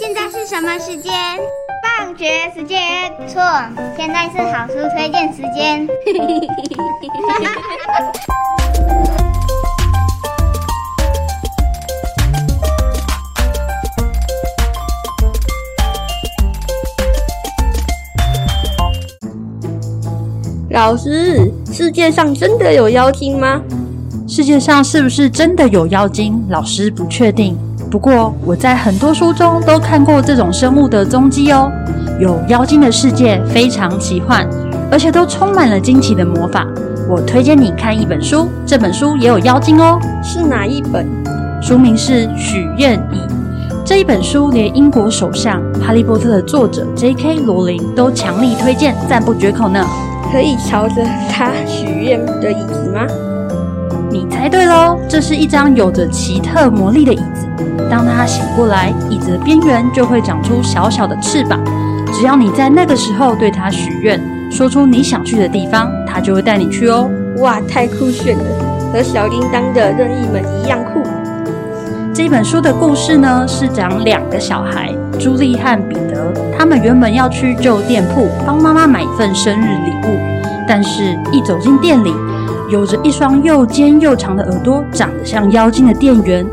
[0.00, 1.12] 现在是什么时间？
[1.98, 2.80] 放学时间。
[3.28, 3.42] 错，
[3.98, 5.86] 现在是好书推荐时间。
[20.70, 23.60] 老师，世界上真的有妖精吗？
[24.26, 26.42] 世界上是不是真的有妖精？
[26.48, 27.54] 老师不确定。
[27.90, 31.70] 不过我在很多书中都看过这种生物的踪迹哦。
[32.20, 34.46] 有妖精的世界非常奇幻，
[34.92, 36.64] 而且都充满了惊奇的魔法。
[37.08, 39.98] 我推荐你看一本书，这本书也有妖精哦。
[40.22, 41.04] 是哪一本？
[41.60, 43.16] 书名是《许愿椅》。
[43.84, 47.40] 这一本书连英国首相《哈利波特》的作者 J.K.
[47.40, 49.84] 罗琳都强力推荐，赞不绝口呢。
[50.30, 53.04] 可以朝着他许愿的椅子吗？
[54.08, 57.49] 你猜对喽，这是一张有着奇特魔力的椅子。
[57.90, 61.60] 当他醒过来，椅子的边缘就会长出小小的翅膀。
[62.12, 67.10] 只要你在那个时候对它许愿，说出你想去的地方，它就会带你去哦。
[67.38, 68.44] 哇，太酷炫了，
[68.92, 71.02] 和小叮当的任意门一样酷。
[72.12, 76.32] 这本书的故事呢，是讲两个小孩，朱莉和彼得。
[76.58, 80.18] 他们原本要去旧店铺帮妈妈买一份生日礼物，
[80.68, 82.12] 但是一走进店里，
[82.68, 86.44] 有着一双又尖又长的耳朵、长得像妖精的店员，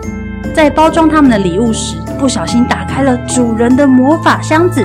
[0.58, 4.84] 在包装他们的礼物时，不小心打开了主人的魔法箱子，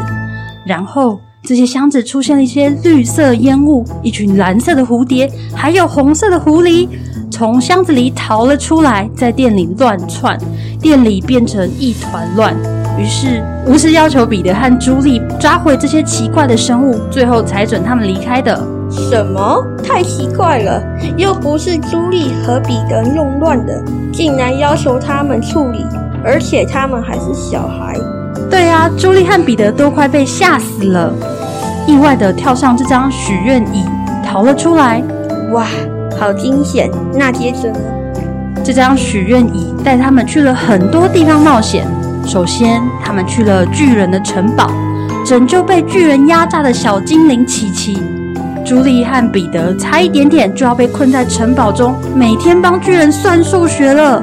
[0.66, 6.86] 然后这些箱子出现了一些绿色烟雾，一群蓝色的蝴蝶，还有红色的狐狸。
[7.30, 10.38] 从箱子里逃了出来，在店里乱窜，
[10.78, 12.54] 店里变成一团乱。
[12.98, 18.62] 于是巫师要求彼得和朱莉抓回这些奇怪的生物，最后才准他们离开的。
[18.92, 19.64] 什么？
[19.82, 20.82] 太奇怪了！
[21.16, 25.86] 又不是朱莉和彼得弄乱的，竟然要求他们处理，
[26.22, 27.96] 而且他们还是小孩。
[28.50, 31.12] 对啊，朱莉和彼得都快被吓死了，
[31.86, 33.84] 意外的跳上这张许愿椅，
[34.24, 35.02] 逃了出来。
[35.52, 35.66] 哇！
[36.20, 36.90] 好惊险！
[37.14, 37.78] 那接着呢？
[38.62, 41.84] 这张许愿椅带他们去了很多地方冒险。
[42.24, 44.70] 首先，他们去了巨人的城堡，
[45.26, 47.98] 拯救被巨人压榨的小精灵琪琪。
[48.64, 54.22] 朱莉和彼得差一点点就要被困在城堡中，每天帮巨人算数学了。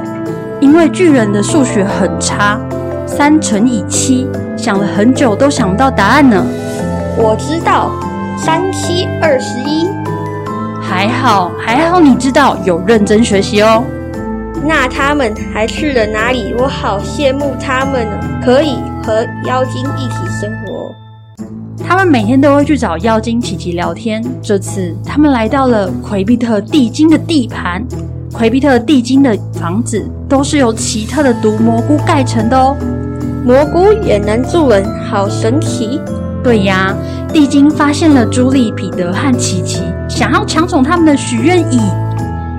[0.60, 2.60] 因为巨人的数学很差，
[3.06, 6.44] 三乘以七，想了很久都想不到答案呢。
[7.16, 7.92] 我知道，
[8.36, 9.88] 三七二十一。
[10.82, 13.84] 还好，还好，你知道有认真学习哦。
[14.62, 16.54] 那他们还去了哪里？
[16.58, 20.94] 我好羡慕他们呢，可以和妖精一起生活。
[21.90, 24.22] 他们每天都会去找妖精琪琪聊天。
[24.40, 27.84] 这次他们来到了魁比特地精的地盘。
[28.32, 32.76] 魁比特地精的房子都是由奇特的毒蘑菇盖成的哦。
[33.44, 36.00] 蘑菇也能助人，好神奇。
[36.44, 36.94] 对呀，
[37.32, 41.80] 地精发现了朱莉、彼得和琪琪，想要抢走他们的许愿椅。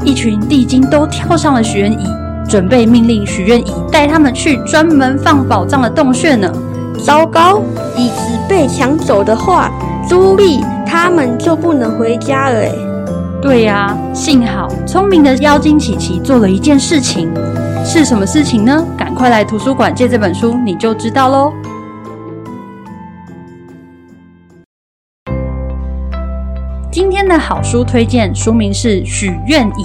[0.04, 2.06] 一群地精都跳上了许愿椅，
[2.50, 6.52] 准备命令许愿椅带他们去专门放宝藏的洞穴呢。
[7.04, 7.62] 糟糕，
[7.98, 9.72] 椅子被抢走的话，
[10.08, 12.60] 朱莉他们就不能回家了。
[12.60, 12.72] 哎，
[13.42, 17.28] 对呀，幸好聪明的妖精琪琪做了一件事情，
[17.84, 18.86] 是什么事情呢？
[18.96, 21.52] 赶快来图书馆借这本书，你就知道喽。
[26.92, 29.84] 今天的好书推荐书名是《许愿椅》。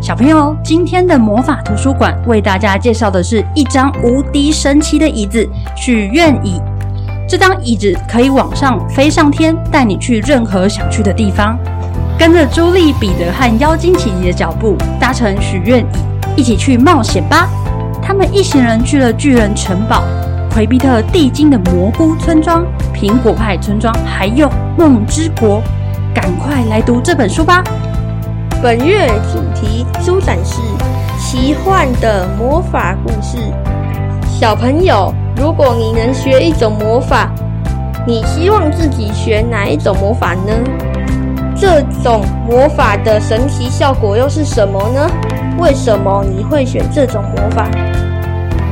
[0.00, 6.60] 小朋友，今天的魔法图书馆为大家介绍的是一张无敌神奇的椅子——许愿椅。
[7.28, 11.58] 这张椅子可以往上飞上天，带你去任何想去的地方。
[12.18, 15.86] 跟着朱莉、彼得和妖精琪琪的脚步，搭乘许愿椅，
[16.36, 17.48] 一起去冒险吧！
[18.00, 20.04] 他们一行人去了巨人城堡、
[20.52, 22.64] 魁比特地精的蘑菇村庄、
[22.94, 24.48] 苹果派村庄，还有
[24.78, 25.62] 梦之国。
[26.14, 27.64] 赶快来读这本书吧！
[28.62, 30.60] 本月主题书展是
[31.18, 33.38] 奇幻的魔法故事。
[34.26, 37.30] 小朋友，如果你能学一种魔法，
[38.06, 40.52] 你希望自己学哪一种魔法呢？
[41.56, 45.10] 这种魔法的神奇效果又是什么呢？
[45.58, 47.68] 为什么你会选这种魔法？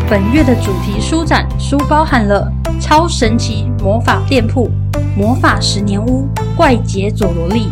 [0.09, 2.51] 本月的主题书展书包含了
[2.81, 4.71] 超神奇魔法店铺、
[5.17, 6.29] 魔法十年屋。
[6.55, 7.71] 怪杰佐罗利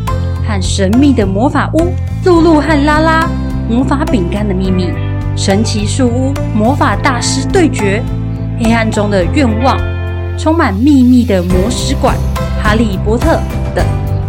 [0.49, 1.93] 和神秘的魔法屋，
[2.25, 3.29] 露露和拉拉
[3.69, 4.91] 魔法饼干的秘密，
[5.37, 8.03] 神奇树屋魔法大师对决，
[8.63, 9.75] 黑暗中的愿望，
[10.39, 12.15] 充满秘密的魔石馆，
[12.63, 13.41] 哈利波特
[13.75, 13.83] 等。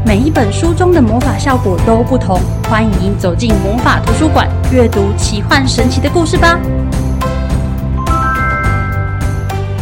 [0.05, 2.39] 每一本书中的魔法效果都不同，
[2.69, 6.57] 欢迎走进魔法图书馆，阅读奇幻神奇的故事吧。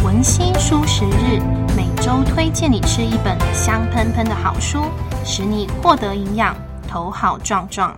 [0.04, 0.84] 文心书。
[0.84, 1.40] 食日，
[1.76, 4.80] 每周推荐你吃一本香喷喷的好书，
[5.24, 6.56] 使你获得营养，
[6.88, 7.94] 头好壮壮。